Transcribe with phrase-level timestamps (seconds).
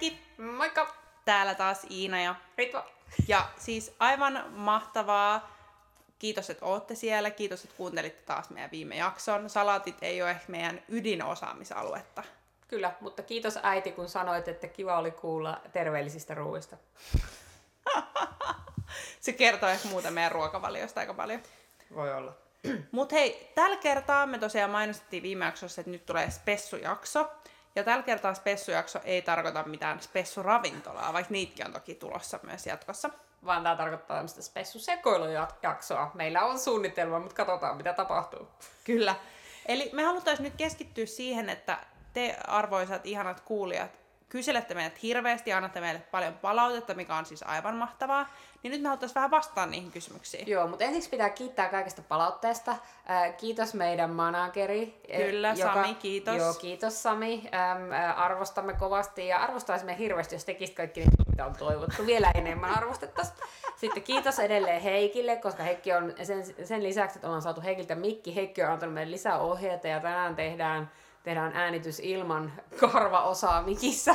[0.00, 0.42] kaikki!
[0.42, 0.94] Moikka!
[1.24, 2.86] Täällä taas Iina ja Ritva.
[3.28, 5.56] Ja siis aivan mahtavaa.
[6.18, 7.30] Kiitos, että ootte siellä.
[7.30, 9.50] Kiitos, että kuuntelitte taas meidän viime jakson.
[9.50, 12.22] Salaatit ei ole ehkä meidän ydinosaamisaluetta.
[12.68, 16.76] Kyllä, mutta kiitos äiti, kun sanoit, että kiva oli kuulla terveellisistä ruuista.
[19.20, 21.42] Se kertoo ehkä muuta meidän ruokavaliosta aika paljon.
[21.94, 22.32] Voi olla.
[22.92, 27.30] Mutta hei, tällä kertaa me tosiaan mainostettiin viime jaksossa, että nyt tulee spessujakso.
[27.76, 33.10] Ja tällä kertaa spessujakso ei tarkoita mitään spessuravintolaa, vaikka niitäkin on toki tulossa myös jatkossa.
[33.44, 36.10] Vaan tämä tarkoittaa tämmöistä spessusekoilujaksoa.
[36.14, 38.48] Meillä on suunnitelma, mutta katsotaan mitä tapahtuu.
[38.84, 39.14] Kyllä.
[39.66, 41.78] Eli me haluttaisiin nyt keskittyä siihen, että
[42.12, 43.90] te arvoisat ihanat kuulijat
[44.30, 48.28] kyselette meidät hirveästi ja annatte meille paljon palautetta, mikä on siis aivan mahtavaa,
[48.62, 50.48] niin nyt me haluttaisiin vähän vastaa niihin kysymyksiin.
[50.48, 52.70] Joo, mutta ensiksi pitää kiittää kaikesta palautteesta.
[52.70, 55.00] Äh, kiitos meidän manageri.
[55.08, 56.36] eh, Kyllä, Sami, kiitos.
[56.36, 57.48] Joo, kiitos Sami.
[57.54, 62.06] Ähm, äh, arvostamme kovasti ja arvostaisimme hirveästi, jos tekisit kaikki niin, mitä on toivottu.
[62.06, 63.38] Vielä enemmän arvostettaisiin.
[63.76, 68.34] Sitten kiitos edelleen Heikille, koska Heikki on sen, sen lisäksi, että ollaan saatu Heikiltä mikki,
[68.34, 70.90] Heikki on antanut meille lisää ohjeita ja tänään tehdään,
[71.22, 72.52] tehdään äänitys ilman
[72.92, 74.14] karvaosaa mikissä.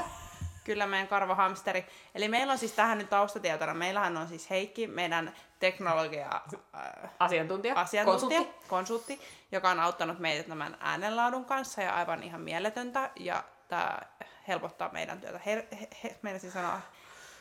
[0.64, 1.86] Kyllä meidän karvahamsteri.
[2.16, 6.42] Eli meillä on siis tähän nyt taustatietona, meillähän on siis Heikki, meidän teknologia
[6.76, 8.68] äh, Asiantuntija, asiantuntija, konsultti.
[8.68, 9.20] konsultti,
[9.52, 13.10] joka on auttanut meitä tämän äänenlaadun kanssa ja aivan ihan mieletöntä.
[13.16, 14.00] Ja tämä
[14.48, 15.40] helpottaa meidän työtä.
[15.46, 16.82] Her, he, he, meinasin sanoa,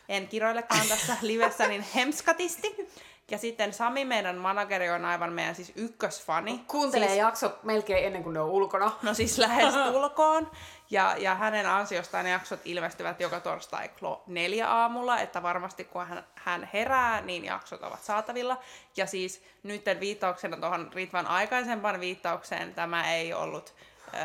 [0.09, 2.89] en kiroillekaan tässä livessä, niin hemskatisti.
[3.31, 6.65] Ja sitten Sami, meidän manageri, on aivan meidän siis ykkösfani.
[6.69, 8.93] Kuuntelee siis, jaksot melkein ennen kuin ne on ulkona.
[9.03, 10.51] No siis lähes tulkoon.
[10.91, 16.07] Ja, ja hänen ansiostaan ne jaksot ilmestyvät joka torstai klo neljä aamulla, että varmasti kun
[16.07, 18.57] hän, hän herää, niin jaksot ovat saatavilla.
[18.97, 23.75] Ja siis nyt viittauksena tuohon Ritvan aikaisempaan viittaukseen tämä ei ollut
[24.15, 24.23] öö,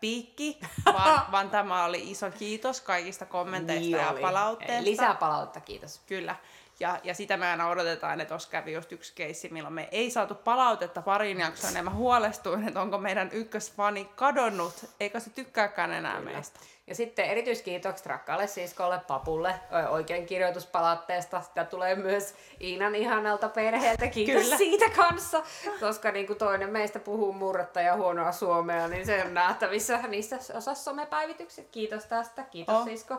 [0.00, 0.58] piikki,
[0.94, 4.20] vaan, vaan tämä oli iso kiitos kaikista kommenteista Niin ja oli.
[4.20, 4.84] palautteista.
[4.84, 6.00] Lisää palautetta, kiitos.
[6.06, 6.36] Kyllä.
[6.80, 10.10] Ja, ja sitä me aina odotetaan, että tuossa kävi just yksi keissi, milloin me ei
[10.10, 15.92] saatu palautetta pariin jaksoon, ja mä huolestuin, että onko meidän ykkösfani kadonnut, eikä se tykkääkään
[15.92, 16.32] enää Kyllä.
[16.32, 16.60] meistä.
[16.86, 19.54] Ja sitten erityiskiitokset rakkaalle siskolle Papulle
[19.88, 21.40] oikein kirjoituspalautteesta.
[21.40, 24.06] Sitä tulee myös Iinan ihanalta perheeltä.
[24.06, 24.56] Kiitos Kyllä.
[24.56, 25.42] siitä kanssa.
[25.80, 30.36] Koska niin kuin toinen meistä puhuu murretta ja huonoa suomea, niin se on nähtävissä niissä
[30.36, 31.68] osassa somepäivitykset.
[31.70, 32.42] Kiitos tästä.
[32.42, 32.84] Kiitos Oh.
[32.84, 33.14] sisko.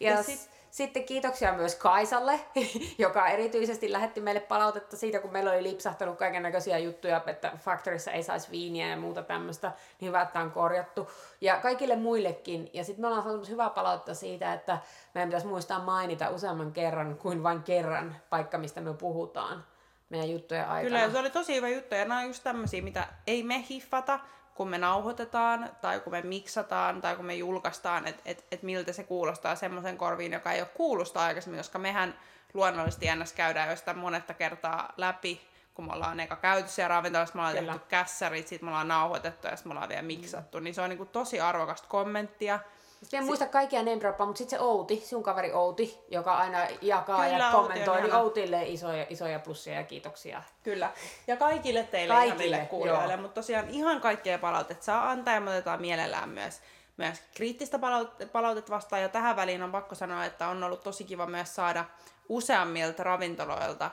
[0.00, 0.50] Ja, Ja ja sit- sit...
[0.70, 2.40] sitten kiitoksia myös Kaisalle,
[2.98, 8.10] joka erityisesti lähetti meille palautetta siitä, kun meillä oli lipsahtanut kaiken näköisiä juttuja, että Factorissa
[8.10, 11.10] ei saisi viiniä ja muuta tämmöistä, niin hyvä, että on korjattu.
[11.40, 12.70] Ja kaikille muillekin.
[12.72, 14.78] Ja sitten me ollaan saanut hyvää palautetta siitä, että
[15.14, 19.64] meidän pitäisi muistaa mainita useamman kerran kuin vain kerran paikka, mistä me puhutaan
[20.08, 20.98] meidän juttujen aikana.
[20.98, 24.20] Kyllä, se oli tosi hyvä juttu, ja nämä on just tämmöisiä, mitä ei me hiffata,
[24.54, 28.92] kun me nauhoitetaan, tai kun me miksataan, tai kun me julkaistaan, että et, et miltä
[28.92, 32.14] se kuulostaa semmoisen korviin, joka ei ole kuulosta aikaisemmin, koska mehän
[32.54, 33.32] luonnollisesti ns.
[33.32, 35.40] käydään jo sitä monetta kertaa läpi,
[35.74, 37.72] kun me ollaan eka käyty siellä ravintolassa, me ollaan Kyllä.
[37.72, 40.90] tehty kässärit, sitten me ollaan nauhoitettu ja sitten me ollaan vielä miksattu, niin se on
[40.90, 42.60] niinku tosi arvokasta kommenttia.
[43.02, 46.58] Sitten en muista kaikkia name droppaa, mutta sitten se Outi, sun kaveri Outi, joka aina
[46.82, 48.14] jakaa Kyllä, ja kommentoi, niin.
[48.14, 50.42] Outille isoja, isoja plussia ja kiitoksia.
[50.62, 50.92] Kyllä.
[51.26, 55.80] Ja kaikille teille Kaikille, kuulijoille, mutta tosiaan ihan kaikkia palautetta saa antaa ja me otetaan
[55.80, 56.60] mielellään myös,
[56.96, 59.02] myös kriittistä palaut- palautetta vastaan.
[59.02, 61.84] Ja tähän väliin on pakko sanoa, että on ollut tosi kiva myös saada
[62.28, 63.90] useammilta ravintoloilta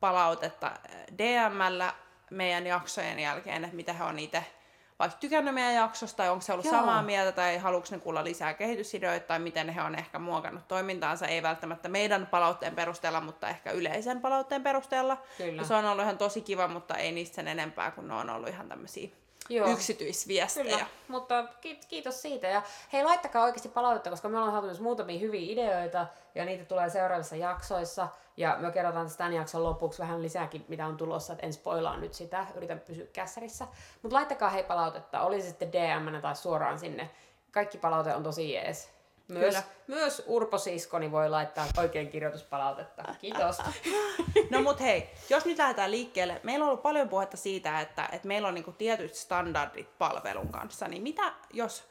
[0.00, 0.72] palautetta
[1.18, 1.94] DMllä
[2.30, 4.44] meidän jaksojen jälkeen, että mitä he on itse
[4.98, 6.74] vaikka tykännyt meidän jaksosta, tai onko se ollut Joo.
[6.74, 11.26] samaa mieltä, tai haluatko ne kuulla lisää kehitysideoita, tai miten he on ehkä muokannut toimintaansa,
[11.26, 15.16] ei välttämättä meidän palautteen perusteella, mutta ehkä yleisen palautteen perusteella.
[15.36, 15.62] Kyllä.
[15.62, 18.30] Ja se on ollut ihan tosi kiva, mutta ei niistä sen enempää, kun ne on
[18.30, 19.08] ollut ihan tämmöisiä
[19.48, 19.68] Joo.
[19.70, 20.64] yksityisviestejä.
[20.76, 22.46] Kyllä, mutta ki- kiitos siitä.
[22.46, 26.64] Ja hei, laittakaa oikeasti palautetta, koska me ollaan saatu myös muutamia hyviä ideoita, ja niitä
[26.64, 28.08] tulee seuraavissa jaksoissa.
[28.36, 32.14] Ja me kerrotaan tämän jakson lopuksi vähän lisääkin, mitä on tulossa, että en spoilaa nyt
[32.14, 33.66] sitä, yritän pysyä kässärissä.
[34.02, 37.10] Mutta laittakaa hei palautetta, oli se sitten dm tai suoraan sinne.
[37.50, 38.97] Kaikki palaute on tosi jees.
[39.28, 39.62] Myös, Kyllä.
[39.86, 43.02] myös Urpo siskoni voi laittaa oikein kirjoituspalautetta.
[43.20, 43.58] Kiitos.
[44.50, 48.28] No mut hei, jos nyt lähdetään liikkeelle, meillä on ollut paljon puhetta siitä, että, että
[48.28, 51.84] meillä on niinku tietyt standardit palvelun kanssa, niin mitä jos,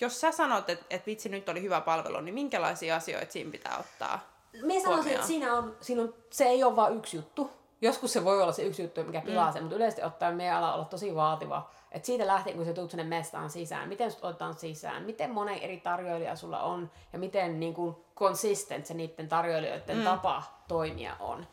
[0.00, 3.76] jos sä sanot, että, että vitsi nyt oli hyvä palvelu, niin minkälaisia asioita siinä pitää
[3.80, 4.32] ottaa?
[4.62, 7.50] Me sanoisin, että siinä on, siinä on, se ei ole vain yksi juttu.
[7.82, 9.52] Joskus se voi olla se yksi juttu, mikä pilaa Mm.
[9.52, 11.70] sen, mutta yleisesti ottaen meidän ala olla tosi vaativa.
[11.92, 15.58] Et siitä lähtien, kun sä tuut sinne mestaan sisään, miten sut otetaan sisään, miten monen
[15.58, 20.04] eri tarjoilija sulla on ja miten niin kuin consistent se niiden tarjoilijoiden mm.
[20.04, 21.46] tapa toimia on.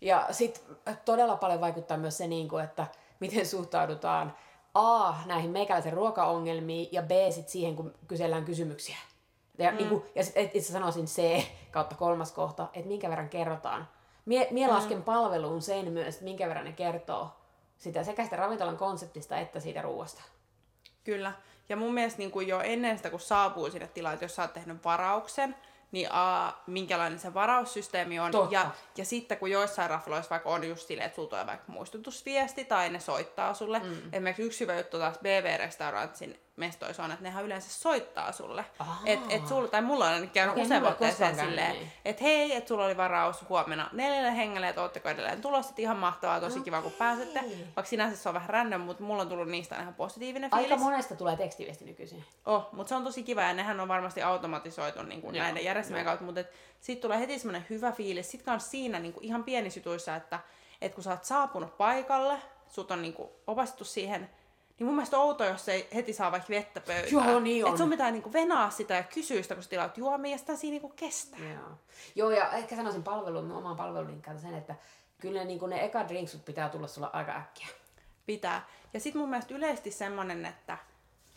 [0.00, 2.86] Ja sitten todella paljon vaikuttaa myös se, niin kuin, että
[3.20, 4.34] miten suhtaudutaan
[4.74, 8.96] A näihin meikäläisen ruokaongelmiin ja B sit siihen, kun kysellään kysymyksiä.
[9.58, 9.76] Ja, mm.
[9.76, 13.88] niin kuin, ja sit, itse sanoisin C kautta kolmas kohta, että minkä verran kerrotaan.
[14.24, 15.04] Mie, mie lasken mm.
[15.04, 17.28] palveluun sen myös, että minkä verran ne kertoo
[17.78, 20.22] sitä, sekä sitä ravintolan konseptista että siitä ruoasta.
[21.04, 21.32] Kyllä.
[21.68, 24.42] Ja mun mielestä niin kuin jo ennen sitä, kun saapuu sinne tilaan, että jos sä
[24.42, 25.56] oot tehnyt varauksen,
[25.92, 28.32] niin a, minkälainen se varaussysteemi on.
[28.50, 32.64] Ja, ja sitten kun joissain rafloissa vaikka on just silleen, että sulla tulee vaikka muistutusviesti
[32.64, 33.78] tai ne soittaa sulle.
[33.78, 33.92] Mm.
[34.12, 38.64] Esimerkiksi yksi hyvä juttu taas BV-restaurantsin mestoissa on, että nehän yleensä soittaa sulle.
[39.04, 41.92] että et sulla, tai mulla on ainakin käynyt okay, usein otteeseen silleen, niin.
[42.04, 45.96] että hei, että sulla oli varaus huomenna neljälle hengelle, että ootteko edelleen tulossa, että ihan
[45.96, 46.64] mahtavaa, tosi okay.
[46.64, 47.40] kiva kun pääsette.
[47.76, 50.70] Vaikka sinänsä se on vähän random, mutta mulla on tullut niistä ihan positiivinen fiilis.
[50.70, 52.24] Aika monesta tulee tekstiviesti nykyisin.
[52.46, 56.06] Oh, mutta se on tosi kiva ja nehän on varmasti automatisoitu niin kuin näiden järjestelmien
[56.06, 56.44] kautta, mutta
[56.80, 58.30] sitten tulee heti semmoinen hyvä fiilis.
[58.30, 60.38] Sitten kans siinä niin kuin ihan pienissä jutuissa, että
[60.80, 62.36] et kun sä oot saapunut paikalle,
[62.68, 64.30] sut on niin kuin opastettu siihen
[64.78, 67.12] niin mun mielestä on outoa, jos ei heti saa vaikka vettä pöytään.
[67.12, 67.70] Joo, niin on.
[67.70, 70.56] Et sun pitää niinku venaa sitä ja kysyä sitä, kun sä tilaat juomia, ja sitä
[70.56, 71.40] siinä niinku kestää.
[71.40, 71.78] Joo.
[72.14, 74.74] Joo, ja ehkä sanoisin palvelun, oman palvelun kanssa sen, että
[75.20, 77.66] kyllä ne, niinku ne eka drinksut pitää tulla sulla aika äkkiä.
[78.26, 78.66] Pitää.
[78.94, 80.78] Ja sitten mun mielestä yleisesti semmonen, että,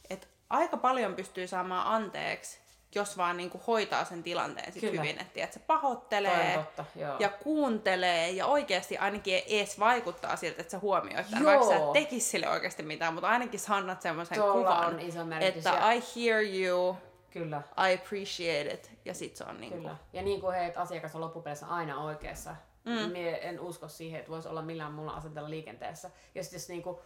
[0.10, 2.60] että aika paljon pystyy saamaan anteeksi
[2.96, 6.86] jos vaan niin kuin hoitaa sen tilanteen sit hyvin, että, että se pahoittelee totta,
[7.20, 11.94] ja kuuntelee ja oikeasti ainakin edes vaikuttaa siltä, että sä huomioit tämän, vaikka sä et
[11.94, 15.92] tekis sille oikeasti mitään, mutta ainakin sä annat semmoisen kuvan, on iso että ja...
[15.92, 16.98] I hear you,
[17.32, 17.62] Kyllä.
[17.90, 19.90] I appreciate it, ja sit se on niin Kyllä.
[19.90, 20.00] Kuin...
[20.14, 22.56] Ja niin kuin he, että asiakas on loppupeleissä aina oikeassa,
[22.88, 23.12] Mm.
[23.12, 26.12] Mie en usko siihen, että voisi olla millään muulla asenteella liikenteessä.
[26.36, 27.02] Ja sitten jos niinku,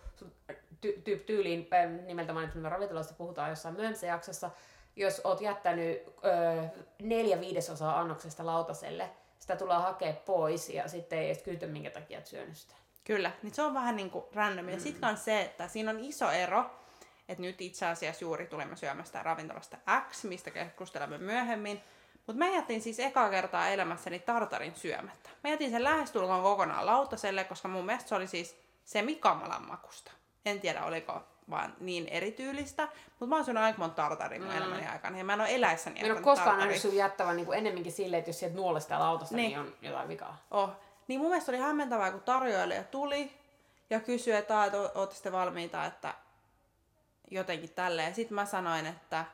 [0.86, 1.68] ty- ty- tyyliin
[2.06, 4.50] nimeltä mainitsemalla ravintolasta puhutaan jossain myöhemmässä jaksossa,
[4.96, 6.64] jos oot jättänyt ö,
[7.02, 9.10] neljä viidesosaa annoksesta lautaselle,
[9.40, 12.76] sitä tulee hakea pois ja sitten ei edes kysytä, minkä takia et syönyt sitä.
[13.04, 14.70] Kyllä, niin se on vähän niin kuin random.
[14.70, 14.82] Ja mm.
[14.82, 16.66] sitten on se, että siinä on iso ero,
[17.30, 19.78] että nyt itse asiassa juuri tulemme syömästä ravintolasta
[20.10, 21.82] X, mistä keskustelemme myöhemmin.
[22.28, 25.30] Mutta mä jätin siis ekaa kertaa elämässäni tartarin syömättä.
[25.44, 30.12] Mä jätin sen lähestulkoon kokonaan lautaselle, koska mun mielestä se oli siis semikamalan makusta.
[30.46, 32.88] En tiedä, oliko vaan niin erityylistä.
[33.08, 34.58] Mutta mä oon syönyt aika monta tartaria mun mm.
[34.58, 37.54] elämäni aikana ja mä en ole eläissäni Mä en ole koskaan nähnyt sun jättävän niin
[37.54, 39.50] ennemminkin silleen, että jos sieltä nuolesta lautasta, niin.
[39.50, 40.38] niin on jotain vikaa.
[40.52, 40.70] Oh.
[41.08, 43.32] Niin mun mielestä oli hämmentävää, kun tarjoilija tuli
[43.90, 46.14] ja kysyi, että, että ootte sitten valmiita, että
[47.32, 48.16] jotenkin tälleen.
[48.16, 49.26] Sitten mä sanoin, että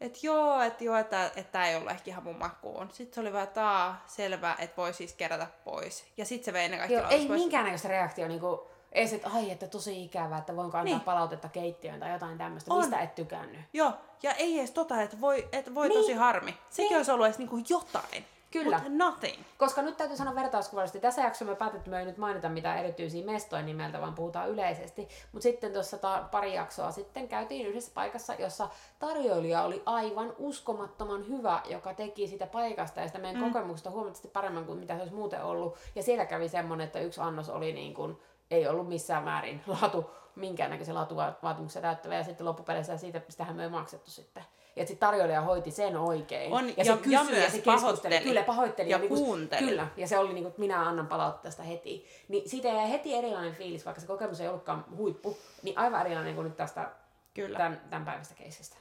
[0.00, 2.88] et joo, että joo, että, että ei ollut ehkä ihan mun makuun.
[2.92, 6.06] Sitten se oli vaan, että selvä, että voi siis kerätä pois.
[6.16, 7.40] Ja sitten se vei ne kaikki joo, ei pois.
[7.40, 8.60] minkäännäköistä reaktio, niin kuin
[8.96, 11.00] ei se, että ai, että tosi ikävää, että voinko antaa niin.
[11.00, 12.74] palautetta keittiöön tai jotain tämmöistä.
[12.74, 12.80] On.
[12.80, 13.60] Mistä et tykännyt?
[13.72, 16.00] Joo, ja ei edes tota, että voi, että voi niin.
[16.00, 16.58] tosi harmi.
[16.70, 16.96] Sekin niin.
[16.96, 18.24] olisi ollut edes niinku jotain.
[18.50, 18.80] Kyllä.
[18.80, 19.42] But nothing.
[19.58, 21.00] Koska nyt täytyy sanoa vertauskuvallisesti.
[21.00, 24.50] Tässä jaksossa me päätettiin, että me ei nyt mainita mitään erityisiä mestoja nimeltä, vaan puhutaan
[24.50, 25.08] yleisesti.
[25.32, 31.28] Mutta sitten tuossa ta- pari jaksoa sitten käytiin yhdessä paikassa, jossa tarjoilija oli aivan uskomattoman
[31.28, 33.52] hyvä, joka teki sitä paikasta ja sitä meidän mm.
[33.52, 35.76] kokemuksesta huomattavasti paremmin kuin mitä se olisi muuten ollut.
[35.94, 38.18] Ja siellä kävi semmoinen, että yksi annos oli niin kuin
[38.50, 43.68] ei ollut missään määrin laatu, minkäännäköisen laatuvaatimuksia täyttävä, ja sitten loppupeleissä siitä, sitähän me ei
[43.68, 44.44] maksettu sitten.
[44.76, 46.52] Ja sitten tarjoilija hoiti sen oikein.
[46.52, 48.20] On, ja, ja, se kysyi, ja, ja se keskusteli.
[48.20, 48.90] Kyllä, pahoitteli.
[48.90, 49.66] Ja, ja niinku kuunteli.
[49.66, 52.06] Kyllä, ja se oli niin kuin, että minä annan palautetta tästä heti.
[52.28, 56.34] Niin siitä jäi heti erilainen fiilis, vaikka se kokemus ei ollutkaan huippu, niin aivan erilainen
[56.34, 56.90] kuin nyt tästä
[57.36, 57.58] Kyllä.
[57.58, 58.76] Tämän, tämän päivästä keisistä.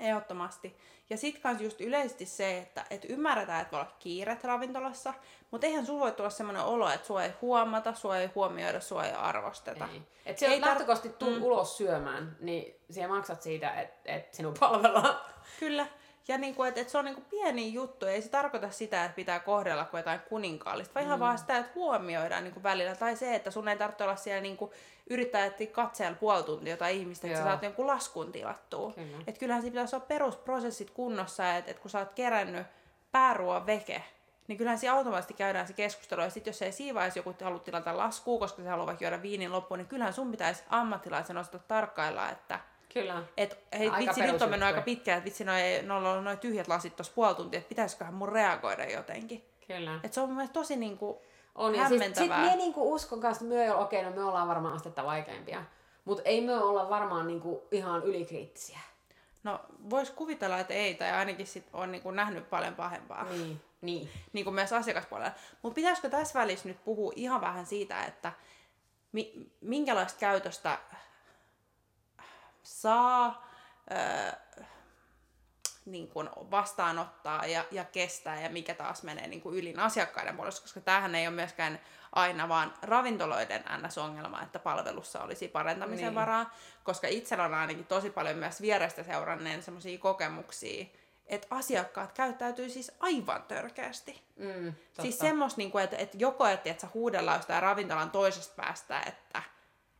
[0.00, 0.76] Ehdottomasti.
[1.10, 5.14] Ja sitten kans just yleisesti se, että et ymmärretään, että voi olla kiiret ravintolassa,
[5.50, 9.04] mutta eihän sulla voi tulla semmoinen olo, että sua ei huomata, sua ei huomioida, sua
[9.04, 9.88] ei arvosteta.
[9.92, 10.02] Ei.
[10.26, 11.42] Et se ei lähtökohtaisesti tuu mm.
[11.42, 15.20] ulos syömään, niin siellä maksat siitä, että et sinun palvellaan.
[15.60, 15.86] Kyllä.
[16.28, 19.04] Ja niin kuin, että, että se on niin kuin pieni juttu, ei se tarkoita sitä,
[19.04, 21.08] että pitää kohdella kuin jotain kuninkaallista, vaan mm.
[21.08, 22.94] ihan vaan sitä, että huomioidaan niin kuin välillä.
[22.94, 24.70] Tai se, että sun ei tarvitse olla siellä niin kuin,
[25.10, 27.44] yrittää etsiä katseella puoli tuntia jotain ihmistä, että Joo.
[27.44, 28.92] sä saat jonkun laskun tilattua.
[28.92, 29.18] Kyllä.
[29.26, 32.66] Et kyllähän siinä pitäisi olla perusprosessit kunnossa, että, että kun sä oot kerännyt
[33.12, 34.02] pääruoan veke,
[34.48, 36.20] niin kyllähän siinä automaattisesti käydään se keskustelu.
[36.20, 39.22] Ja sitten jos ei siinä vaiheessa joku halua tilata laskua, koska se haluaa vaikka juoda
[39.22, 42.60] viinin loppuun, niin kyllähän sun pitäisi ammattilaisen osata tarkkailla, että
[42.94, 43.22] Kyllä.
[43.36, 46.38] Et, hei, aika vitsi, nyt on mennyt aika pitkään, että vitsi, noi, no, on noin
[46.38, 49.44] tyhjät lasit tuossa puoli tuntia, että pitäisiköhän mun reagoida jotenkin.
[49.66, 50.00] Kyllä.
[50.02, 51.22] Et se on mun mielestä tosi niinku
[51.54, 54.48] on, ja siis, sit mie niinku uskon kanssa, että me, okei, okay, no me ollaan
[54.48, 55.64] varmaan astetta vaikeimpia,
[56.04, 58.78] mutta ei me olla varmaan niinku ihan ylikriittisiä.
[59.42, 63.24] No, vois kuvitella, että ei, tai ainakin sit on niinku nähnyt paljon pahempaa.
[63.24, 64.10] Niin, niin.
[64.32, 65.32] niin kuin myös asiakaspuolella.
[65.62, 68.32] Mutta pitäisikö tässä välissä nyt puhua ihan vähän siitä, että
[69.12, 70.78] mi- minkälaista käytöstä
[72.62, 73.46] saa
[73.90, 74.32] öö,
[75.84, 80.62] niin kuin vastaanottaa ja, ja kestää ja mikä taas menee niin kuin ylin asiakkaiden puolesta,
[80.62, 81.80] koska tämähän ei ole myöskään
[82.12, 86.14] aina vaan ravintoloiden NS-ongelma, että palvelussa olisi parantamisen niin.
[86.14, 90.86] varaa, koska itsellä on ainakin tosi paljon myös vierestä seuranneen semmoisia kokemuksia,
[91.26, 94.22] että asiakkaat käyttäytyy siis aivan törkeästi.
[94.36, 95.02] Mm, totta.
[95.02, 99.42] Siis semmoista, niinku, että, että joko että, että sä huudellaan jostain ravintolan toisesta päästä, että,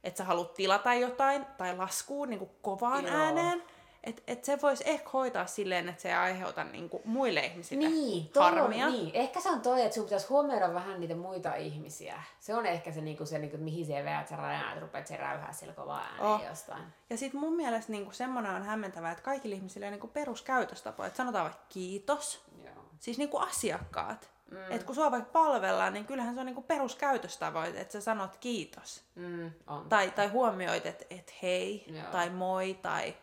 [0.04, 3.16] että sä haluat tilata jotain tai laskuun niinku kovaan Joo.
[3.16, 3.62] ääneen.
[4.04, 8.30] Että et se voisi ehkä hoitaa silleen, että se ei aiheuta niinku muille ihmisille Niin,
[8.40, 8.86] harmia.
[8.86, 12.22] On, niin, ehkä se on toi, että sun pitäisi huomioida vähän niitä muita ihmisiä.
[12.40, 15.16] Se on ehkä se, niinku, se niinku, mihin se veät sä rajan, että rupeat se
[15.16, 16.42] räyhää sillä kovaa ääneen Oh.
[16.48, 16.82] jostain.
[17.10, 21.06] Ja sitten mun mielestä niinku semmoinen on hämmentävää, että kaikilla ihmisillä on niinku peruskäytöstapoja.
[21.06, 22.44] Että sanotaan vaikka kiitos.
[22.64, 22.84] Joo.
[22.98, 24.30] Siis niinku asiakkaat.
[24.50, 24.56] Mm.
[24.70, 29.04] Että kun sua vaikka palvellaan, niin kyllähän se on niinku peruskäytöstavoite, että sä sanot kiitos.
[29.14, 29.88] Mm, on.
[29.88, 32.04] Tai, tai huomioit, että et hei, Joo.
[32.12, 33.14] tai moi, tai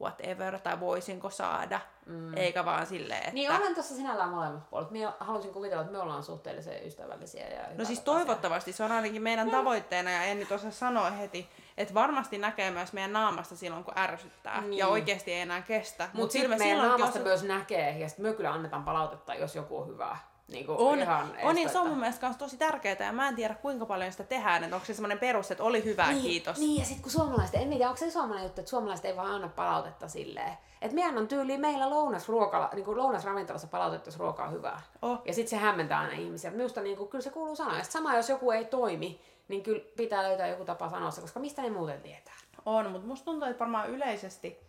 [0.00, 1.80] whatever, tai voisinko saada.
[2.06, 2.36] Mm.
[2.36, 3.32] Eikä vaan silleen, että...
[3.32, 4.90] Niin onhan tuossa sinällään molemmat puolet.
[4.90, 7.48] Minä halusin kuvitella, että me ollaan suhteellisen ystävällisiä.
[7.48, 11.48] Ja No siis toivottavasti se on ainakin meidän tavoitteena ja en nyt osaa sanoa heti,
[11.76, 14.78] että varmasti näkee myös meidän naamasta silloin, kun ärsyttää Niin.
[14.78, 16.04] ja oikeasti ei enää kestä.
[16.04, 19.56] Mutta Mut sitten meidän naamasta on- myös näkee, ja sitten me kyllä annetaan palautetta, jos
[19.56, 20.16] joku on hyvä.
[20.52, 23.12] Niin kuin On, ihan on ja estä, se on mun mielestä kans tosi tärkeää ja
[23.12, 26.08] mä en tiedä kuinka paljon sitä tehdään, että onko se semmoinen perus, että oli hyvä,
[26.08, 26.58] niin, kiitos.
[26.58, 29.34] Niin, ja sitten kun suomalaiset, en tiedä, onko se suomalainen juttu, että suomalaiset ei vaan
[29.34, 30.52] anna palautetta silleen.
[30.82, 34.82] Että me annan tyyliin meillä lounasruokala, niin kuin lounasravintolassa palautetta, jos ruoka on hyvää.
[35.02, 35.22] Oh.
[35.24, 36.50] Ja sitten se hämmentää aina ihmisiä.
[36.50, 37.78] Minusta niin kuin, kyllä se kuuluu sanoa.
[37.78, 41.40] Ja sama, jos joku ei toimi, niin kyllä pitää löytää joku tapa sanoa se, koska
[41.40, 42.34] mistä ne muuten tietää.
[42.66, 44.60] On, mutta musta tuntuu, että varmaan yleisesti,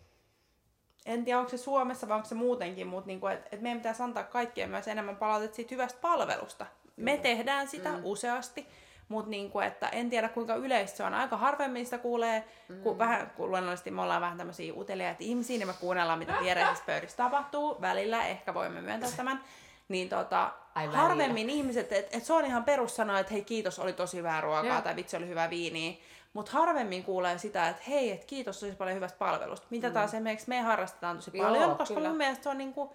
[1.06, 4.04] en tiedä onko se Suomessa vai onko se muutenkin, mutta niinku, että et meidän pitäisi
[4.04, 6.66] antaa kaikkien myös enemmän palautetta siitä hyvästä palvelusta.
[6.96, 8.00] Me tehdään sitä mm.
[8.04, 8.68] useasti,
[9.10, 11.14] mutta niinku, että en tiedä kuinka yleistä se on.
[11.14, 12.82] Aika harvemmin sitä kuulee, mm.
[12.82, 16.86] kun, vähän, kun luonnollisesti me ollaan vähän tämmöisiä uteliaita ihmisiä, niin me kuunnellaan, mitä viereisissä
[16.86, 17.82] pöydissä tapahtuu.
[17.82, 19.44] Välillä ehkä voimme myöntää tämän.
[19.88, 21.02] Niin tota, Ai välillä.
[21.02, 24.66] harvemmin ihmiset, että et se on ihan perussanoa, että hei kiitos, oli tosi hyvää ruokaa
[24.66, 24.82] Joo.
[24.82, 25.94] tai vitsi oli hyvä viiniä.
[26.34, 29.68] Mutta harvemmin kuulee sitä, että hei, et kiitos tosi paljon hyvästä palvelusta.
[29.70, 29.94] Mitä mm.
[29.94, 32.08] taas esimerkiksi me harrastetaan tosi Joo, paljon, koska kyllä.
[32.08, 32.94] mun mielestä se on niinku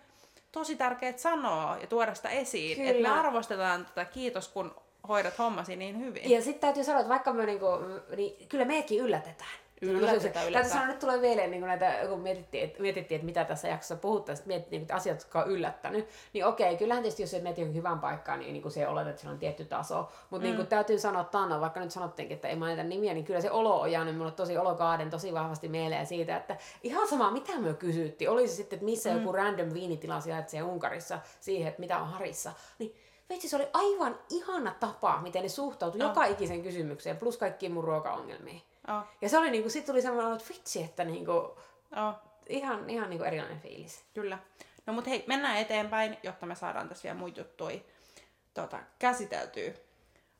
[0.52, 2.86] tosi tärkeää sanoa ja tuoda sitä esiin.
[2.86, 4.74] Että me arvostetaan tätä kiitos, kun
[5.08, 6.30] hoidat hommasi niin hyvin.
[6.30, 7.66] Ja sitten täytyy sanoa, että vaikka me niinku,
[8.16, 9.50] niin kyllä meidätkin yllätetään.
[9.80, 10.68] Täytyy yllätetään.
[10.68, 14.36] sanoa, nyt tulee mieleen niin näitä, kun mietittiin, että, mietittiin, että mitä tässä jaksossa puhutaan,
[14.36, 16.08] sitten mietittiin niin asiat, jotka on yllättänyt.
[16.32, 19.20] Niin okei, kyllähän tietysti jos mietit johonkin hyvän paikkaan, niin, niin kuin se oletat, että
[19.20, 20.08] sillä on tietty taso.
[20.30, 20.56] Mutta mm.
[20.56, 23.80] niin täytyy sanoa Tanna, vaikka nyt sanottiinkin, että ei mainita nimiä, niin kyllä se olo
[23.80, 28.30] on jäänyt mulle tosi olokaaden tosi vahvasti mieleen siitä, että ihan sama mitä me kysyttiin,
[28.30, 29.16] oli se sitten, että missä mm.
[29.16, 32.94] joku random viinitila sijaitsee Unkarissa siihen, että mitä on Harissa, niin
[33.30, 37.84] Vitsi, se oli aivan ihana tapa, miten ne suhtautui joka ikisen kysymykseen, plus kaikkiin mun
[37.84, 38.62] ruokaongelmiin.
[38.88, 42.14] Oh, Ja se oli niinku, sit tuli semmoinen, että vitsi, että niinku, oh,
[42.48, 44.04] ihan, ihan niinku erilainen fiilis.
[44.14, 44.38] kyllä.
[44.86, 47.78] No mut hei, mennään eteenpäin, jotta me saadaan tässä vielä muita juttuja
[48.54, 49.72] tota, käsiteltyä.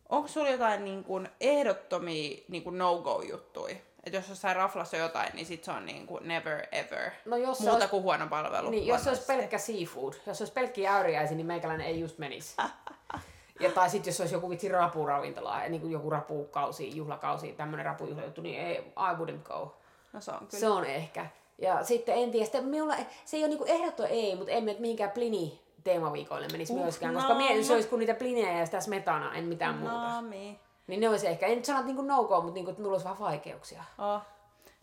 [0.08, 3.76] Onko sulla jotain niin kuin, ehdottomia niin no-go-juttuja?
[4.04, 7.10] Että jos jossain raflassa on jotain, niin sit se on niin kuin never ever.
[7.24, 8.70] No jos Muuta olisi- kuin huono palvelu.
[8.70, 12.18] Niin, jos se olisi pelkkä seafood, jos se olisi pelkkiä äyriäisiä, niin meikäläinen ei just
[12.18, 12.56] menisi.
[13.60, 18.40] Ja tai sitten jos olisi joku vitsi rapuravintola, niin kuin joku rapukausi, juhlakausi, tämmöinen rapujuhlajuttu,
[18.40, 19.76] niin ei, I wouldn't go.
[20.12, 20.60] No se on kyllä.
[20.60, 21.26] Se on ehkä.
[21.58, 24.80] Ja sitten en tiedä, sitten minulla, se ei ole niinku ehdotto ei, mutta emme nyt
[24.80, 27.74] mihinkään plini teemaviikoille menisi Uh, myöskään, no, koska mie, se no.
[27.74, 30.08] olisi kuin niitä plinejä ja sitä smetana, en mitään muuta.
[30.08, 30.60] Nami.
[30.86, 33.04] Niin ne olisi ehkä, en nyt sano, niinku no go, mutta niinku, että mulla olisi
[33.04, 33.84] vähän vaikeuksia.
[33.98, 34.22] Oh.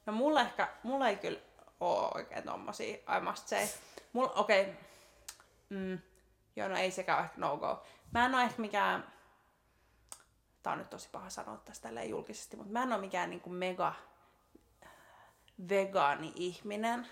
[0.05, 1.39] No mulla ehkä, mulla ei kyllä
[1.79, 3.67] oo oikein tommosia, I must say.
[4.13, 4.73] Mulla, okei, okay.
[5.69, 5.99] mm,
[6.55, 7.83] joo no ei sekään ole ehkä no go.
[8.15, 9.03] Mä en oo ehkä mikään,
[10.63, 13.49] tää on nyt tosi paha sanoa tästä tälleen julkisesti, mutta mä en oo mikään niinku
[13.49, 13.93] mega
[15.69, 17.07] vegaani-ihminen,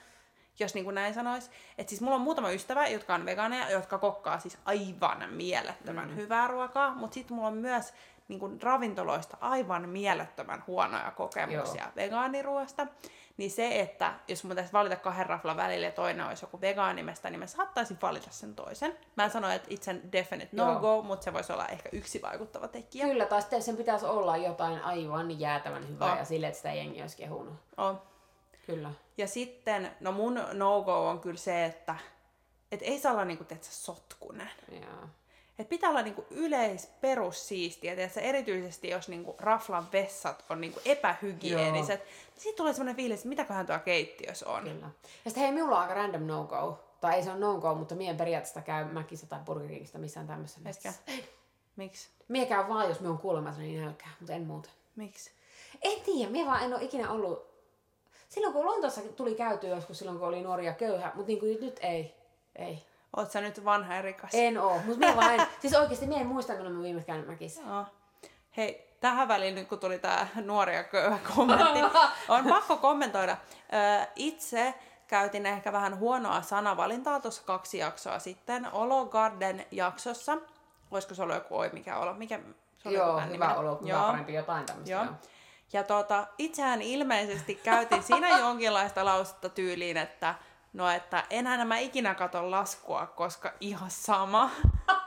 [0.59, 1.51] jos niin kuin näin sanois.
[1.77, 6.15] Et siis mulla on muutama ystävä, jotka on vegaaneja, jotka kokkaa siis aivan mielettömän mm.
[6.15, 7.93] hyvää ruokaa, mutta sitten mulla on myös
[8.27, 11.91] niin kuin ravintoloista aivan mielettömän huonoja kokemuksia Joo.
[11.95, 12.87] vegaaniruoasta.
[13.37, 17.29] Niin se, että jos mun pitäisi valita kahden raflan välillä ja toinen olisi joku vegaanimesta,
[17.29, 18.97] niin mä saattaisin valita sen toisen.
[19.17, 22.67] Mä en sano, että itse definite no go, mutta se voisi olla ehkä yksi vaikuttava
[22.67, 23.05] tekijä.
[23.05, 26.17] Kyllä, tai sitten sen pitäisi olla jotain aivan jäätävän hyvää Oh.
[26.17, 27.53] ja sille, että sitä jengi olisi kehunut.
[27.77, 28.01] On.
[28.65, 28.91] Kyllä.
[29.17, 31.95] Ja sitten, no mun no-go on kyllä se, että
[32.71, 34.49] et ei saa olla niinku, sotkunen.
[34.71, 35.07] Joo.
[35.59, 41.99] Et pitää olla niinku yleis perussiistiä, tiedätkö, erityisesti jos niinku raflan vessat on niinku epähygieeniset.
[41.99, 44.63] Niin siitä tulee semmoinen fiilis, että mitäköhän tuo keittiössä on.
[44.63, 44.89] Kyllä.
[45.25, 46.79] Ja sitten hei, minulla on aika random no-go.
[47.01, 50.69] Tai ei se ole no-go, mutta mien periaatteessa käy Mäkissä tai Burger Kingistä missään tämmöisessä.
[50.69, 50.93] Etkä?
[51.75, 52.09] Miksi?
[52.27, 54.71] Mie käyn vaan, jos me on kuulemassa niin nälkää, mutta en muuten.
[54.95, 55.31] Miksi?
[55.81, 57.53] En tiedä, mie vaan en ole ikinä ollut...
[58.29, 61.57] Silloin kun Lontoossa tuli käyty joskus silloin, kun oli nuori ja köyhä, mutta niin kuin
[61.61, 62.15] nyt ei.
[62.55, 62.83] Ei.
[63.17, 64.31] Oot sä nyt vanha ja rikas?
[64.33, 65.47] En oo, mutta mie vaan en.
[65.61, 67.61] Siis oikeesti mie en muista, kun mä viimeksi käynyt Mäkissä.
[67.61, 67.85] Joo.
[68.57, 71.79] Hei, tähän väliin nyt kun tuli tämä nuori ja köyhä kommentti,
[72.29, 73.37] on pakko kommentoida.
[74.15, 74.73] Itse
[75.07, 78.67] käytin ehkä vähän huonoa sanavalintaa tuossa kaksi jaksoa sitten.
[78.71, 80.37] Olo Garden jaksossa.
[80.91, 82.13] Olisiko se ollut joku oi mikä olo?
[82.13, 82.39] Mikä,
[82.77, 84.01] se oli Joo, hyvä olo, hyvä Joo.
[84.01, 84.91] parempi jotain tämmöistä.
[84.91, 85.05] Joo.
[85.73, 90.35] Ja tota, itsehän ilmeisesti käytin siinä jonkinlaista lausetta tyyliin, että
[90.73, 94.49] no, että enää mä ikinä katon laskua, koska ihan sama.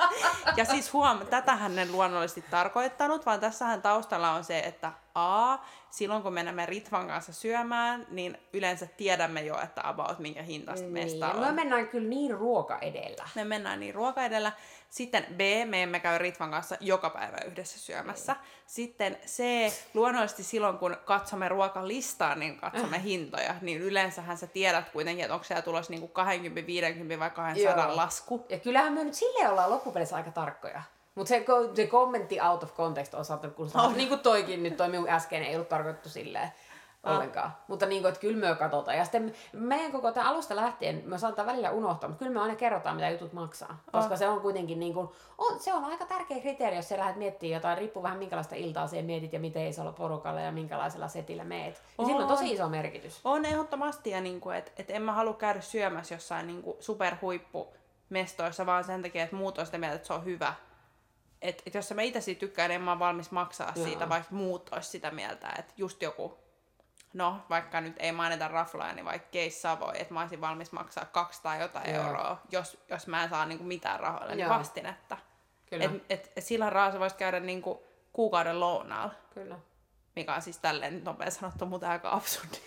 [0.57, 5.59] Ja siis huom, tätähän en luonnollisesti tarkoittanut, vaan tässähän taustalla on se, että A,
[5.91, 11.27] silloin kun menemme Ritvan kanssa syömään, niin yleensä tiedämme jo, että about minkä hintaista mesta
[11.27, 11.47] Niin, on.
[11.47, 13.29] me mennään kyllä niin ruoka edellä.
[13.35, 14.53] Me mennään niin ruoka edellä.
[14.91, 18.37] Sitten B, me emme käy Ritvan kanssa joka päivä yhdessä syömässä.
[18.67, 19.43] Sitten C,
[19.95, 23.55] luonnollisesti silloin kun katsomme ruokalistaa, niin katsomme hintoja.
[23.61, 27.97] Niin yleensähän sä tiedät kuitenkin, että onko siellä tulossa niinku 20, 50 vai 200 Joo.
[27.97, 28.47] lasku.
[28.49, 30.83] Ja kyllähän me nyt silleen ollaan loppupeleissä aika tarkkoja.
[31.17, 31.45] Mutta se,
[31.75, 33.91] se kommentti out of context on saattanut kuulostaa, On.
[33.91, 33.97] oh.
[33.97, 36.53] niin kuin toikin nyt, toi minun äskeinen ei ollut tarkoitettu silleen
[37.07, 37.57] ollenkaan.
[37.69, 38.97] Mutta niin kuin, että kyllä me katsotaan.
[38.97, 42.55] Ja sitten meidän koko tämän alusta lähtien, me saataan välillä unohtaa, mutta kyllä me aina
[42.55, 43.79] kerrotaan, mitä jutut maksaa.
[43.93, 45.09] Koska se on kuitenkin niin kuin,
[45.39, 48.87] on, se on aika tärkeä kriteeri, jos sä lähdet miettimään jotain, riippuu vähän minkälaista iltaa
[48.87, 51.83] siihen mietit ja miten isolla porukalla ja minkälaisella setillä meet.
[51.99, 53.21] Niin sillä on tosi iso merkitys.
[53.25, 58.85] On ehdottomasti, ja niinku, että et en mä halua käydä syömässä jossain niinku superhuippumestoissa, vaan
[58.85, 60.55] sen takia, että muut on sitä mieltä, että se on hyvä.
[61.43, 63.87] Et, et jos mä itse siitä tykkään, niin mä oon valmis maksaa Joo.
[63.87, 66.39] siitä, vaikka muut olisi sitä mieltä, että just joku,
[67.15, 71.05] no vaikka nyt ei mainita rafloja, niin vaikka Case Savoy, että mä olisin valmis maksaa
[71.05, 72.07] 200 jotain Joo.
[72.07, 75.17] euroa, jos, jos mä en saa niinku mitään rahoille niin vastinetta.
[75.71, 79.59] Kyllä, Et, et, et sillä rahalla sä voisit käydä niinku kuukauden lounaalla, kyllä.
[80.17, 82.59] mikä on siis tälleen nopea sanottu, mutta aika absurdi.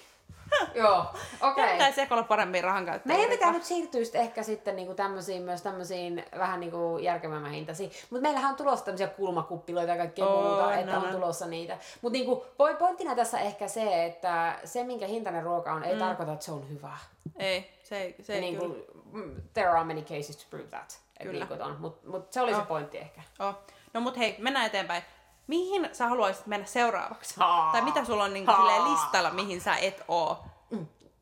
[0.75, 1.63] Joo, okei.
[1.63, 1.71] Okay.
[1.71, 3.13] Pitäisi ehkä olla parempi rahan käyttöä.
[3.13, 7.91] Meidän pitää nyt siirtyä sitten ehkä sitten niinku tämmöisiin, myös tämmöisiin vähän niinku järkevämmän hintaisiin.
[8.09, 11.77] Mutta meillähän on tulossa tämmöisiä kulmakuppiloita ja kaikkea On, muuta, että on, tulossa niitä.
[12.01, 15.99] Mutta niinku, poi- pointtina tässä ehkä se, että se minkä hintainen ruoka on, ei mm.
[15.99, 16.97] tarkoita, että se on hyvä.
[17.37, 18.85] Ei, se ei, se ei niinku, kyllä.
[19.25, 21.00] mm, there are many cases to prove that.
[21.24, 21.45] Kyllä.
[21.45, 22.67] Niinku Mutta mut se oli se Oh.
[22.67, 23.22] pointti ehkä.
[23.39, 23.55] Oh.
[23.93, 25.03] No mut hei, mennään eteenpäin.
[25.48, 27.33] Mihin sä haluaisit mennä seuraavaksi?
[27.37, 27.72] Haa.
[27.72, 28.55] Tai mitä sulla on Haa.
[28.57, 30.37] silleen listalla, mihin sä et oo?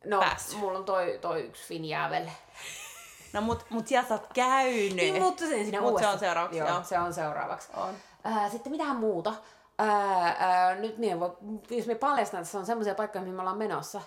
[0.06, 0.60] No, Päässyt.
[0.60, 2.26] mulla on toi, toi yksi Finjäävel.
[3.34, 4.94] No mut, mut sieltä sä oot käynyt.
[4.96, 6.84] Niin, mutta sen siinä Mut se on seuraavaksi, Joo, joo.
[6.84, 7.70] se on seuraavaksi.
[7.74, 7.94] On.
[8.24, 9.34] Ää, sitten mitähän muuta?
[9.80, 11.38] Ää, ää, nyt niin, voi,
[11.70, 14.02] jos me paljastan, että se on semmoisia paikkoja, mihin me ollaan menossa.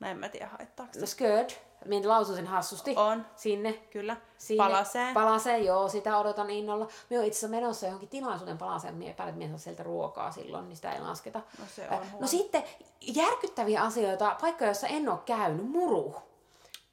[0.00, 1.06] No en mä tiedä haittaako No se.
[1.06, 1.50] Skird,
[1.84, 2.94] minä laususin hassusti.
[2.96, 3.26] On.
[3.36, 3.72] Sinne.
[3.72, 4.16] Kyllä.
[4.38, 4.64] Sinne.
[4.64, 5.12] Palasee.
[5.14, 6.88] Palasee, joo, sitä odotan innolla.
[7.10, 10.30] Me on itse asiassa menossa johonkin tilaisuuden palaseen, mie päälle, että mie saa sieltä ruokaa
[10.32, 11.38] silloin, niin sitä ei lasketa.
[11.58, 12.20] No se on huono.
[12.20, 12.64] no sitten
[13.00, 16.14] järkyttäviä asioita, paikkoja, joissa en ole käynyt, muru.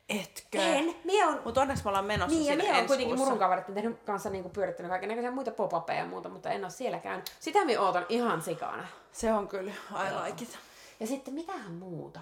[0.10, 0.58] Etkö?
[0.62, 3.16] En, mie on Mut onneksi me ollaan menossa Niin, ja sinne minä olen ensi kuitenkin
[3.16, 3.26] kuussa.
[3.26, 6.72] murun kaverit tehnyt kanssa niinku pyörittänyt kaiken näköisiä muita pop ja muuta, mutta en ole
[6.72, 7.26] siellä käynyt.
[7.40, 8.88] Sitä minä ootan ihan sikana.
[9.12, 10.58] Se on kyllä, I like it.
[11.00, 12.20] Ja sitten mitähän muuta?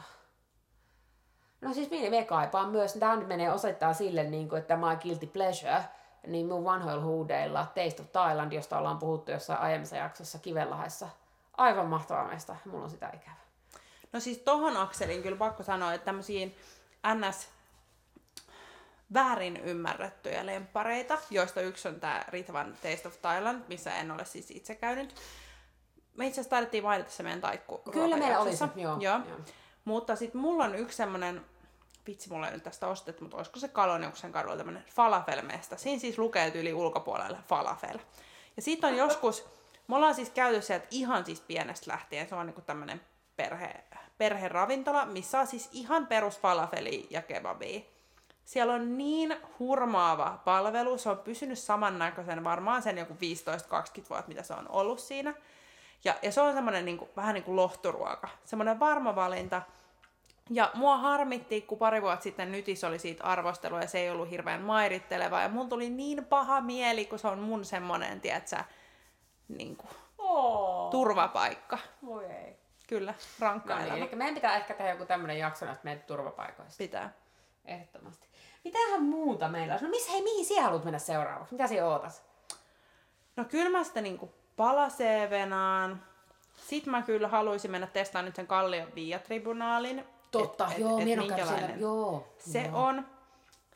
[1.61, 4.95] No siis minä, minä kaipaan myös, tämä nyt menee osoittaa sille, niin kuin, että my
[5.01, 5.83] guilty pleasure,
[6.27, 11.07] niin mun vanhoilla huudeilla Taste of Thailand, josta ollaan puhuttu jossain aiemmassa jaksossa Kivenlahdessa.
[11.57, 13.35] Aivan mahtava mesta, mulla on sitä ikävä.
[14.13, 16.55] No siis tohon Akselin kyllä pakko sanoa, että tämmöisiin
[17.15, 17.47] NS
[19.13, 24.51] väärin ymmärrettyjä lempareita, joista yksi on tämä Ritvan Taste of Thailand, missä en ole siis
[24.51, 25.15] itse käynyt.
[26.17, 27.77] Me itse asiassa taidettiin mainita se meidän taikku.
[27.77, 28.97] Kyllä meillä oli se, joo.
[28.99, 29.19] joo.
[29.29, 29.39] joo.
[29.85, 31.45] Mutta sitten mulla on yksi semmonen,
[32.07, 35.77] vitsi mulla ei nyt tästä ostettu, mutta olisiko se Kaloniuksen kadulla tämmönen falafelmesta.
[35.77, 37.99] Siinä siis lukee yli ulkopuolella falafel.
[38.55, 39.45] Ja siitä on joskus,
[39.87, 43.01] me ollaan siis käyty sieltä ihan siis pienestä lähtien, se on niinku tämmönen
[43.35, 43.83] perhe,
[44.17, 47.81] perheravintola, missä on siis ihan perus falafeli ja kebabia.
[48.45, 53.17] Siellä on niin hurmaava palvelu, se on pysynyt samannäköisen varmaan sen joku 15-20
[54.09, 55.33] vuotta, mitä se on ollut siinä.
[56.03, 59.61] Ja, ja se on semmoinen niin kuin, vähän niin kuin lohturuoka, semmoinen varma valinta.
[60.53, 64.29] Ja mua harmitti, kun pari vuotta sitten Nytis oli siitä arvostelua ja se ei ollut
[64.29, 65.41] hirveän mairitteleva.
[65.41, 68.57] Ja mun tuli niin paha mieli, kun se on mun semmoinen, tiedätkö,
[69.47, 70.89] niin kuin, Oh.
[70.91, 71.77] turvapaikka.
[72.05, 72.55] Voi ei.
[72.87, 76.77] Kyllä, rankka No niin, eli meidän pitää ehkä tehdä joku tämmönen jakso näistä meidän turvapaikoista.
[76.77, 77.13] Pitää.
[77.65, 78.27] Ehdottomasti.
[78.63, 79.79] Mitähän muuta meillä on?
[79.81, 81.53] No missä, hei, mihin sinä haluat mennä seuraavaksi?
[81.53, 82.23] Mitä sinä ootat?
[83.35, 86.03] No kyllä mä sitä niinku palaseevenaan.
[86.53, 90.03] Sitten mä kyllä haluaisin mennä testaamaan nyt sen Kallion Via-tribunaalin.
[90.31, 91.35] Totta, Et- et- joo, et käynyt siellä.
[91.35, 92.27] minkälainen Joo.
[92.37, 92.83] Se joo.
[92.85, 93.05] on.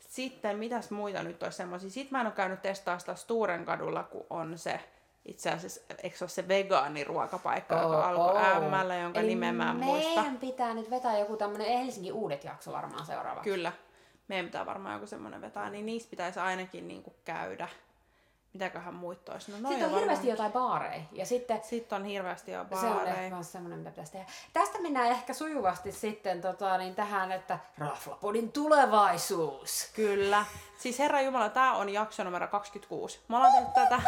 [0.08, 1.90] Sitten mitäs muita nyt olisi semmoisia?
[1.90, 4.80] Sitten mä en ole käynyt testaa sitä Sturen kadulla, kun on se
[5.24, 8.42] itse asiassa, eikö se ole se vegaaniruokapaikka, oh, joka alkoi
[8.94, 9.00] oh.
[9.02, 10.08] jonka Eli nimen mä en muista.
[10.20, 13.50] meidän pitää nyt vetää joku tämmönen Helsingin uudet jakso varmaan seuraavaksi.
[13.50, 13.72] Kyllä.
[14.28, 17.68] Meidän pitää varmaan joku semmoinen vetää, niin niissä pitäisi ainakin niinku käydä.
[18.56, 19.52] Mitäköhän muut olisi.
[19.60, 21.02] No, Sitten on hirveästi jotain baareja.
[21.12, 23.14] Ja sitten Sitten on hirveästi jo se on baareja.
[23.16, 24.26] ehkä myös semmoinen, mitä pitäisi tehdä.
[24.52, 29.90] Tästä mennään ehkä sujuvasti sitten tota, niin tähän, että Raflapodin tulevaisuus.
[29.94, 30.44] Kyllä.
[30.78, 33.20] Siis Herra Jumala, tämä on jakso numero 26.
[33.28, 34.02] Me ollaan tehty tätä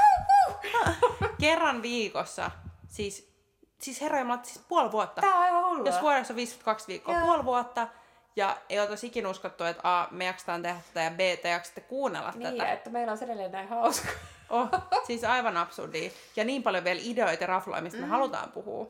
[1.40, 2.50] kerran viikossa.
[2.88, 3.32] Siis,
[3.78, 5.20] siis Herra Jumala, siis puoli vuotta.
[5.20, 5.86] Tää on aivan hullua.
[5.86, 7.26] Jos vuodessa on 52 viikkoa, Joo.
[7.26, 7.88] puoli vuotta.
[8.36, 11.80] Ja ei oltaisi ikinä uskottu, että A, me jaksetaan tehdä tätä ja B, te jaksatte
[11.80, 12.72] kuunnella Niin, tätä.
[12.72, 14.08] että meillä on edelleen näin hauska.
[14.50, 14.68] Oh,
[15.06, 16.10] siis aivan absurdia.
[16.36, 18.04] Ja niin paljon vielä ideoita ja rafloja, mistä mm.
[18.04, 18.86] me halutaan puhua.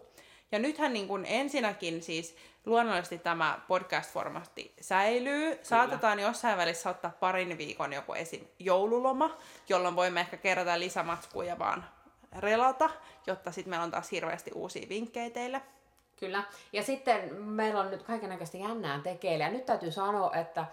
[0.53, 5.59] Ja nythän niin kuin ensinnäkin siis luonnollisesti tämä podcast-formaatti säilyy.
[5.62, 8.47] Saatetaan jossain välissä ottaa parin viikon joku esim.
[8.59, 9.37] joululoma,
[9.68, 11.85] jolloin voimme ehkä kerätä lisämatskuja vaan
[12.38, 12.90] relata,
[13.27, 15.62] jotta sitten meillä on taas hirveästi uusia vinkkejä teille.
[16.21, 16.44] Kyllä.
[16.73, 19.44] Ja sitten meillä on nyt kaikenlaista jännää tekeillä.
[19.44, 20.66] Ja nyt täytyy sanoa, että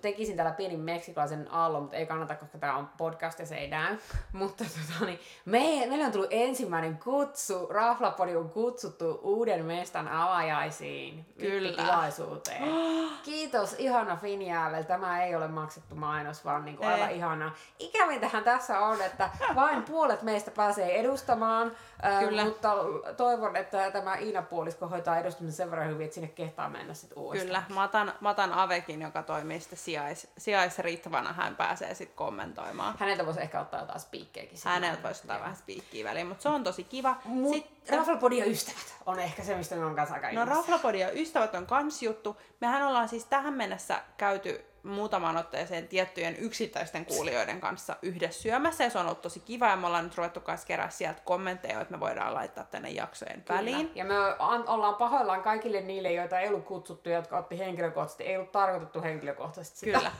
[0.00, 3.68] tekisin täällä pieni meksikolaisen aallon, mutta ei kannata, koska tämä on podcast ja se ei
[3.68, 3.96] näy.
[4.32, 7.66] Mutta tota, niin, me, meille on tullut ensimmäinen kutsu.
[7.70, 11.26] Raflapodi on kutsuttu uuden mestan avajaisiin.
[11.38, 11.82] Kyllä.
[11.82, 12.62] Tilaisuuteen.
[13.24, 14.84] Kiitos ihana Finjäälle.
[14.84, 17.16] Tämä ei ole maksettu mainos, vaan niin kuin aivan Ei.
[17.16, 17.54] ihanaa.
[17.78, 21.72] Ikävintähän tässä on, että vain puolet meistä pääsee edustamaan.
[22.20, 22.44] Kyllä.
[22.44, 22.74] Mutta
[23.16, 27.46] toivon, että tämä Iina-puolisko hoitaa edustamisen sen verran hyvin, että sinne kehtaa mennä sitten uudestaan.
[27.46, 32.94] Kyllä, mä otan, mä otan Avekin, joka toimii sitten sijais, sijaisriittävänä, hän pääsee sitten kommentoimaan.
[32.98, 34.58] Häneltä voisi ehkä ottaa jotain spiikkejäkin.
[34.64, 37.16] Häneltä voisi ottaa vähän spiikkiä väliin, mutta se on tosi kiva.
[37.24, 40.54] Mut Sitten Rafflepodin ja ystävät on ehkä se, mistä me on kanssa aika No innossa.
[40.54, 42.36] Raflapodi ja ystävät on kans juttu.
[42.60, 48.90] Mehän ollaan siis tähän mennessä käyty muutamaan otteeseen tiettyjen yksittäisten kuulijoiden kanssa yhdessä syömässä ja
[48.90, 51.94] se on ollut tosi kiva ja me ollaan nyt ruvettu kanssa kerää sieltä kommentteja, että
[51.94, 53.92] me voidaan laittaa tänne jaksojen väliin.
[53.94, 58.24] Ja me an- ollaan pahoillaan kaikille niille, joita ei ollut kutsuttu, jotka otti henkilökohtaisesti.
[58.24, 59.98] Ei ollut tarkoitettu henkilökohtaisesti sitä.
[59.98, 60.12] Kyllä.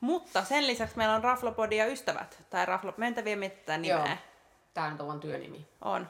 [0.00, 3.96] Mutta sen lisäksi meillä on Raflapodi ja ystävät, tai Raflap, mentä vielä mitä nimeä.
[3.96, 4.16] Joo.
[4.74, 5.68] Tämä nyt on vaan työnimi.
[5.80, 6.08] On.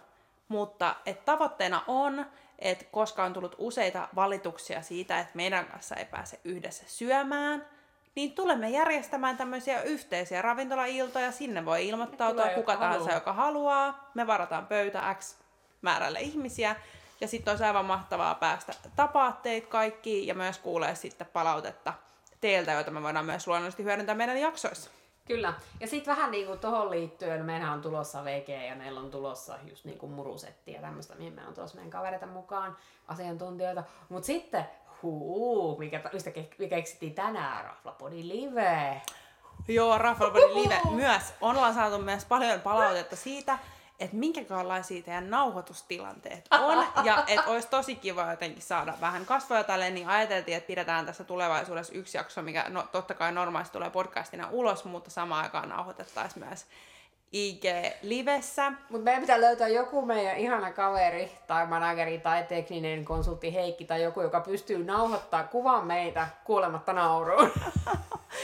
[0.48, 2.26] Mutta et tavoitteena on,
[2.58, 7.66] että koska on tullut useita valituksia siitä, että meidän kanssa ei pääse yhdessä syömään,
[8.14, 11.32] niin tulemme järjestämään tämmöisiä yhteisiä ravintolailtoja.
[11.32, 13.14] Sinne voi ilmoittautua Tulee, kuka tahansa, haluaa.
[13.14, 14.10] joka haluaa.
[14.14, 15.36] Me varataan pöytä X
[15.82, 16.76] määrälle ihmisiä.
[17.20, 21.94] Ja sitten olisi aivan mahtavaa päästä tapaa teitä kaikki ja myös kuulee sitten palautetta
[22.40, 24.90] teiltä, joita me voidaan myös luonnollisesti hyödyntää meidän jaksoissa.
[25.26, 25.54] Kyllä.
[25.80, 29.58] Ja sitten vähän niin kuin tuohon liittyen, meillä on tulossa VG ja meillä on tulossa
[29.70, 32.76] just niin kuin murusetti ja tämmöistä, mihin meillä on tulossa meidän kavereita mukaan,
[33.08, 33.84] asiantuntijoita.
[34.08, 34.64] Mutta sitten,
[35.02, 39.02] huu, mikä, mistä ke- keksittiin tänään, Raflapodi Live.
[39.68, 41.34] Joo, Rafflebody Live myös.
[41.40, 43.58] Ollaan saatu myös paljon palautetta siitä,
[44.00, 49.90] että minkälaisia teidän nauhoitustilanteet on, ja että olisi tosi kiva jotenkin saada vähän kasvoja tälle,
[49.90, 54.48] niin ajateltiin, että pidetään tässä tulevaisuudessa yksi jakso, mikä no, totta kai normaalisti tulee podcastina
[54.50, 56.66] ulos, mutta samaan aikaan nauhoitettaisiin myös
[57.32, 58.72] IG-livessä.
[58.88, 64.02] Mutta meidän pitää löytää joku meidän ihana kaveri tai manageri tai tekninen konsultti Heikki tai
[64.02, 67.52] joku, joka pystyy nauhoittaa kuvan meitä kuolematta nauruun.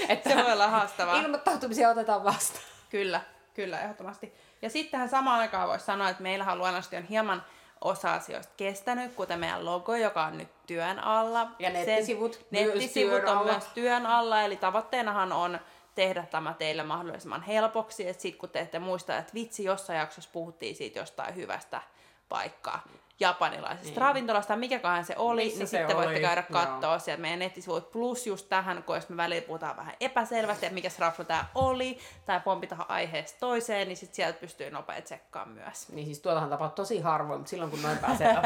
[0.08, 1.20] että Se voi olla haastavaa.
[1.20, 2.64] ilmoittautumisia otetaan vastaan.
[2.90, 3.20] Kyllä,
[3.54, 4.34] kyllä, ehdottomasti.
[4.62, 7.42] Ja sittenhän samaan aikaan voisi sanoa, että meillähän luonnollisesti on hieman
[7.80, 11.46] osa asioista kestänyt, kuten meidän logo, joka on nyt työn alla.
[11.58, 13.52] Ja nettisivut Sen, myös nettisivut työn on alla.
[13.52, 15.58] myös työn alla, eli tavoitteenahan on
[15.98, 20.30] tehdä tämä teille mahdollisimman helpoksi, että sitten kun te ette muista, että vitsi, jossain jaksossa
[20.32, 21.82] puhuttiin siitä jostain hyvästä
[22.30, 22.80] vaikka
[23.20, 23.96] japanilaisesta niin.
[23.96, 26.20] ravintolasta, mikäköhän se oli, Missä niin se sitten voitte oli?
[26.20, 26.60] käydä Joo.
[26.60, 27.90] katsoa sieltä meidän nettisivuilta.
[27.90, 31.44] Plus just tähän, kun jos me välillä puhutaan vähän epäselvästi, että mikä se rafla tämä
[31.54, 35.88] oli, tai pompitahan aiheesta toiseen, niin sitten sieltä pystyy nopea tsekkaamaan myös.
[35.88, 38.36] Niin siis tuotahan tapahtuu tosi harvoin, mutta silloin kun noin pääsee.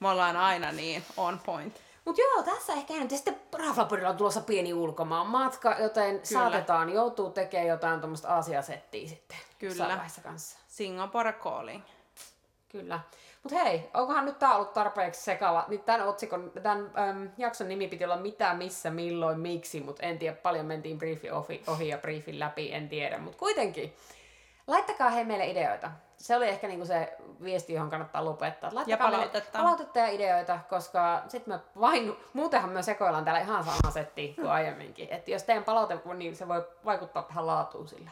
[0.00, 1.89] Me ollaan aina niin on point.
[2.10, 3.10] Mut joo, tässä ehkä nyt.
[3.10, 6.24] Sitten Raflapodilla on tulossa pieni ulkomaan matka, joten Kyllä.
[6.24, 9.38] saatetaan joutuu tekemään jotain tuommoista Aasiasettiä sitten.
[9.58, 10.00] Kyllä.
[10.22, 10.58] kanssa.
[10.68, 11.82] Singapore calling.
[12.68, 13.00] Kyllä.
[13.42, 15.64] Mutta hei, onkohan nyt tää ollut tarpeeksi sekava?
[15.68, 20.18] Nyt tämän otsikon, tämän äm, jakson nimi piti olla mitä, missä, milloin, miksi, mutta en
[20.18, 23.18] tiedä, paljon mentiin briefi ohi, ohi ja briefin läpi, en tiedä.
[23.18, 23.96] Mutta kuitenkin,
[24.66, 25.90] laittakaa hei meille ideoita.
[26.20, 28.70] Se oli ehkä niinku se viesti, johon kannattaa lopettaa.
[28.72, 29.58] Laittakaa Ja meille palautetta.
[29.58, 34.50] palautetta ja ideoita, koska sitten me vain, muutenhan me sekoillaan täällä ihan samaa settiä kuin
[34.58, 35.08] aiemminkin.
[35.10, 38.10] Että jos teidän palaute, niin se voi vaikuttaa tähän laatuun sillä.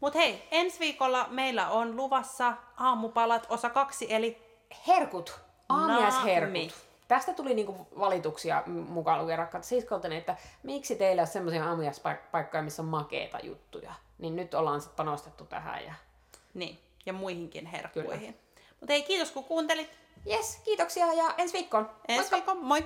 [0.00, 4.44] Mut hei, ensi viikolla meillä on luvassa aamupalat osa kaksi, eli
[4.86, 5.40] Herkut.
[5.68, 6.74] Aamiaisherkut.
[7.08, 12.82] Tästä tuli niinku valituksia mukaan lukien rakkaat siskoltani, että miksi teillä on semmoisia aamiaispaikkoja, missä
[12.82, 13.92] on makeita juttuja.
[14.18, 15.84] Niin nyt ollaan sitten panostettu tähän.
[15.84, 15.94] Ja...
[16.54, 18.36] niin, ja muihinkin herkkuihin.
[18.80, 19.90] Mutta hei, kiitos kun kuuntelit.
[20.30, 21.90] Yes, kiitoksia ja ensi viikkoon.
[22.08, 22.84] Ensi viikon, moi!